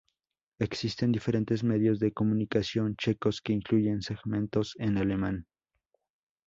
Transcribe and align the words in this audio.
Existen 0.59 1.11
diferentes 1.11 1.63
medios 1.63 1.99
de 1.99 2.11
comunicación 2.11 2.95
checos 2.95 3.39
que 3.39 3.53
incluyen 3.53 4.01
segmentos 4.01 4.73
en 4.79 4.97
alemán. 4.97 5.45